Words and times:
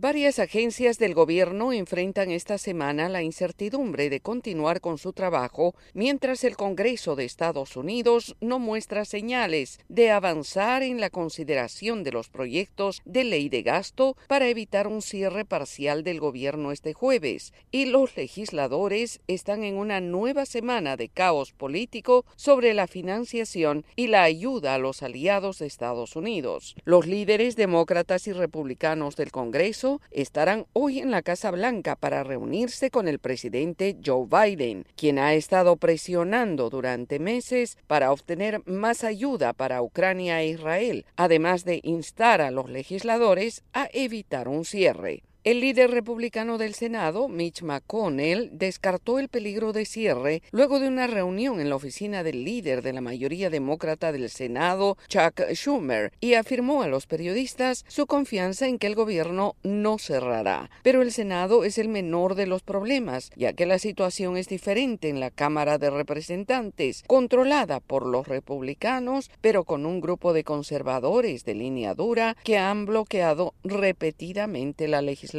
Varias 0.00 0.38
agencias 0.38 1.00
del 1.00 1.12
gobierno 1.12 1.72
enfrentan 1.72 2.30
esta 2.30 2.56
semana 2.56 3.08
la 3.08 3.24
incertidumbre 3.24 4.10
de 4.10 4.20
continuar 4.20 4.80
con 4.80 4.96
su 4.96 5.12
trabajo 5.12 5.74
mientras 5.92 6.44
el 6.44 6.56
Congreso 6.56 7.16
de 7.16 7.24
Estados 7.24 7.76
Unidos 7.76 8.36
no 8.40 8.60
muestra 8.60 9.04
señales 9.04 9.80
de 9.88 10.12
avanzar 10.12 10.84
en 10.84 11.00
la 11.00 11.10
consideración 11.10 12.04
de 12.04 12.12
los 12.12 12.28
proyectos 12.28 13.02
de 13.06 13.24
ley 13.24 13.48
de 13.48 13.64
gasto 13.64 14.16
para 14.28 14.46
evitar 14.46 14.86
un 14.86 15.02
cierre 15.02 15.44
parcial 15.44 16.04
del 16.04 16.20
gobierno 16.20 16.70
este 16.70 16.92
jueves, 16.92 17.52
y 17.72 17.86
los 17.86 18.16
legisladores 18.16 19.20
están 19.26 19.64
en 19.64 19.76
una 19.76 20.00
nueva 20.00 20.46
semana 20.46 20.96
de 20.96 21.08
caos 21.08 21.50
político 21.50 22.24
sobre 22.36 22.72
la 22.72 22.86
financiación 22.86 23.84
y 23.96 24.06
la 24.06 24.22
ayuda 24.22 24.76
a 24.76 24.78
los 24.78 25.02
aliados 25.02 25.58
de 25.58 25.66
Estados 25.66 26.14
Unidos. 26.14 26.76
Los 26.84 27.08
líderes 27.08 27.56
demócratas 27.56 28.28
y 28.28 28.32
republicanos 28.32 29.16
del 29.16 29.32
Congreso 29.32 29.87
estarán 30.10 30.66
hoy 30.72 30.98
en 30.98 31.10
la 31.10 31.22
Casa 31.22 31.50
Blanca 31.50 31.96
para 31.96 32.24
reunirse 32.24 32.90
con 32.90 33.08
el 33.08 33.18
presidente 33.18 33.96
Joe 34.04 34.26
Biden, 34.26 34.84
quien 34.96 35.18
ha 35.18 35.34
estado 35.34 35.76
presionando 35.76 36.70
durante 36.70 37.18
meses 37.18 37.78
para 37.86 38.12
obtener 38.12 38.62
más 38.66 39.04
ayuda 39.04 39.52
para 39.52 39.82
Ucrania 39.82 40.42
e 40.42 40.48
Israel, 40.48 41.06
además 41.16 41.64
de 41.64 41.80
instar 41.82 42.40
a 42.40 42.50
los 42.50 42.68
legisladores 42.68 43.62
a 43.72 43.88
evitar 43.92 44.48
un 44.48 44.64
cierre. 44.64 45.22
El 45.48 45.60
líder 45.60 45.90
republicano 45.90 46.58
del 46.58 46.74
Senado, 46.74 47.26
Mitch 47.26 47.62
McConnell, 47.62 48.50
descartó 48.52 49.18
el 49.18 49.30
peligro 49.30 49.72
de 49.72 49.86
cierre 49.86 50.42
luego 50.50 50.78
de 50.78 50.88
una 50.88 51.06
reunión 51.06 51.58
en 51.58 51.70
la 51.70 51.76
oficina 51.76 52.22
del 52.22 52.44
líder 52.44 52.82
de 52.82 52.92
la 52.92 53.00
mayoría 53.00 53.48
demócrata 53.48 54.12
del 54.12 54.28
Senado, 54.28 54.98
Chuck 55.08 55.40
Schumer, 55.54 56.12
y 56.20 56.34
afirmó 56.34 56.82
a 56.82 56.86
los 56.86 57.06
periodistas 57.06 57.86
su 57.88 58.06
confianza 58.06 58.66
en 58.66 58.78
que 58.78 58.88
el 58.88 58.94
gobierno 58.94 59.56
no 59.62 59.96
cerrará. 59.96 60.68
Pero 60.82 61.00
el 61.00 61.12
Senado 61.12 61.64
es 61.64 61.78
el 61.78 61.88
menor 61.88 62.34
de 62.34 62.46
los 62.46 62.62
problemas, 62.62 63.30
ya 63.34 63.54
que 63.54 63.64
la 63.64 63.78
situación 63.78 64.36
es 64.36 64.48
diferente 64.48 65.08
en 65.08 65.18
la 65.18 65.30
Cámara 65.30 65.78
de 65.78 65.88
Representantes, 65.88 67.04
controlada 67.06 67.80
por 67.80 68.04
los 68.04 68.28
republicanos, 68.28 69.30
pero 69.40 69.64
con 69.64 69.86
un 69.86 70.02
grupo 70.02 70.34
de 70.34 70.44
conservadores 70.44 71.46
de 71.46 71.54
línea 71.54 71.94
dura 71.94 72.36
que 72.44 72.58
han 72.58 72.84
bloqueado 72.84 73.54
repetidamente 73.64 74.88
la 74.88 75.00
legislación 75.00 75.37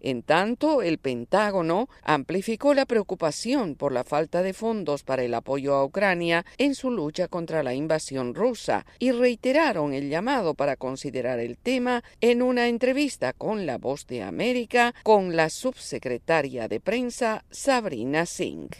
en 0.00 0.22
tanto, 0.22 0.82
el 0.82 0.98
Pentágono 0.98 1.88
amplificó 2.02 2.74
la 2.74 2.86
preocupación 2.86 3.74
por 3.74 3.92
la 3.92 4.04
falta 4.04 4.42
de 4.42 4.52
fondos 4.52 5.02
para 5.02 5.24
el 5.24 5.34
apoyo 5.34 5.74
a 5.74 5.84
Ucrania 5.84 6.44
en 6.58 6.74
su 6.74 6.90
lucha 6.90 7.26
contra 7.26 7.62
la 7.62 7.74
invasión 7.74 8.34
rusa 8.34 8.86
y 8.98 9.10
reiteraron 9.10 9.94
el 9.94 10.08
llamado 10.08 10.54
para 10.54 10.76
considerar 10.76 11.40
el 11.40 11.58
tema 11.58 12.04
en 12.20 12.42
una 12.42 12.68
entrevista 12.68 13.32
con 13.32 13.66
La 13.66 13.78
Voz 13.78 14.06
de 14.06 14.22
América 14.22 14.94
con 15.02 15.34
la 15.34 15.50
subsecretaria 15.50 16.68
de 16.68 16.78
prensa 16.78 17.44
Sabrina 17.50 18.26
Singh. 18.26 18.76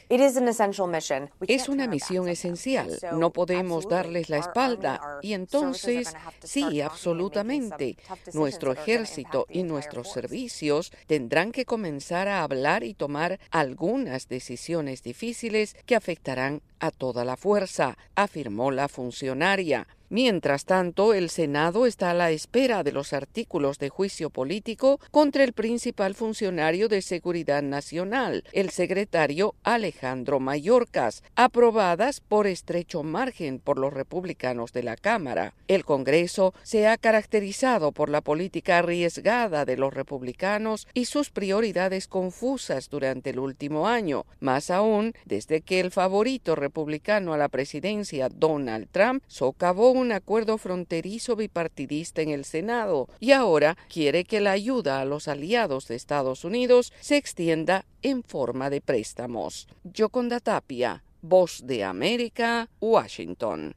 Es 1.48 1.68
una 1.68 1.88
misión 1.88 2.28
esencial. 2.28 2.98
No 3.14 3.32
podemos 3.32 3.88
darles 3.88 4.28
la 4.28 4.38
espalda. 4.38 5.00
y 5.22 5.32
entonces, 5.32 6.14
sí, 6.44 6.80
absolutamente, 6.80 7.96
nuestro 8.32 8.72
ejército 8.72 9.46
y 9.48 9.62
nuestros 9.62 10.12
servicios 10.12 10.25
servicios 10.26 10.92
tendrán 11.06 11.52
que 11.52 11.64
comenzar 11.64 12.26
a 12.26 12.42
hablar 12.42 12.82
y 12.82 12.94
tomar 12.94 13.38
algunas 13.50 14.28
decisiones 14.28 15.02
difíciles 15.04 15.76
que 15.86 15.94
afectarán 15.94 16.62
a 16.80 16.90
toda 16.90 17.24
la 17.24 17.36
fuerza, 17.36 17.96
afirmó 18.16 18.72
la 18.72 18.88
funcionaria. 18.88 19.86
Mientras 20.08 20.64
tanto, 20.64 21.14
el 21.14 21.30
Senado 21.30 21.84
está 21.84 22.12
a 22.12 22.14
la 22.14 22.30
espera 22.30 22.84
de 22.84 22.92
los 22.92 23.12
artículos 23.12 23.78
de 23.78 23.88
juicio 23.88 24.30
político 24.30 25.00
contra 25.10 25.42
el 25.42 25.52
principal 25.52 26.14
funcionario 26.14 26.88
de 26.88 27.02
Seguridad 27.02 27.62
Nacional, 27.62 28.44
el 28.52 28.70
secretario 28.70 29.56
Alejandro 29.64 30.38
Mayorkas, 30.38 31.24
aprobadas 31.34 32.20
por 32.20 32.46
estrecho 32.46 33.02
margen 33.02 33.58
por 33.58 33.78
los 33.78 33.92
republicanos 33.92 34.72
de 34.72 34.84
la 34.84 34.96
Cámara. 34.96 35.54
El 35.66 35.84
Congreso 35.84 36.54
se 36.62 36.86
ha 36.86 36.96
caracterizado 36.98 37.90
por 37.90 38.08
la 38.08 38.20
política 38.20 38.78
arriesgada 38.78 39.64
de 39.64 39.76
los 39.76 39.92
republicanos 39.92 40.86
y 40.94 41.06
sus 41.06 41.30
prioridades 41.30 42.06
confusas 42.06 42.88
durante 42.90 43.30
el 43.30 43.40
último 43.40 43.88
año, 43.88 44.24
más 44.38 44.70
aún 44.70 45.14
desde 45.24 45.62
que 45.62 45.80
el 45.80 45.90
favorito 45.90 46.54
republicano 46.54 47.32
a 47.32 47.38
la 47.38 47.48
presidencia, 47.48 48.28
Donald 48.28 48.88
Trump, 48.92 49.24
socavó 49.26 49.95
un 49.96 50.12
acuerdo 50.12 50.58
fronterizo 50.58 51.36
bipartidista 51.36 52.22
en 52.22 52.30
el 52.30 52.44
Senado 52.44 53.08
y 53.20 53.32
ahora 53.32 53.76
quiere 53.92 54.24
que 54.24 54.40
la 54.40 54.52
ayuda 54.52 55.00
a 55.00 55.04
los 55.04 55.28
aliados 55.28 55.88
de 55.88 55.96
Estados 55.96 56.44
Unidos 56.44 56.92
se 57.00 57.16
extienda 57.16 57.84
en 58.02 58.22
forma 58.22 58.70
de 58.70 58.80
préstamos. 58.80 59.68
Yoconda 59.84 60.40
Tapia, 60.40 61.02
Voz 61.22 61.66
de 61.66 61.84
América, 61.84 62.68
Washington. 62.80 63.74